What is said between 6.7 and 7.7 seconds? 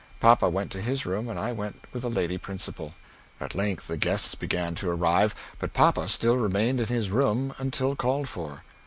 in his room